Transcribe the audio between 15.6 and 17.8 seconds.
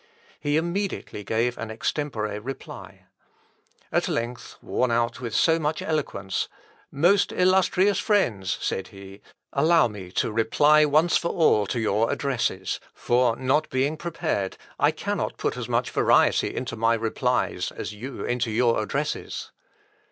much variety into my replies